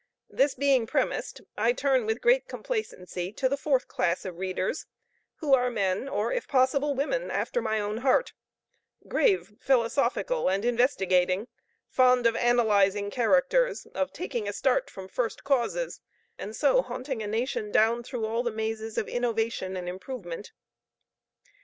[0.31, 4.87] This being premised, I turn with great complacency to the fourth class of my readers,
[5.41, 8.33] who are men, or, if possible, women after my own heart;
[9.07, 11.49] grave, philosophical, and investigating;
[11.87, 16.01] fond of analyzing characters, of taking a start from first causes,
[16.35, 20.51] and so haunting a nation down, through all the mazes of innovation and improvement.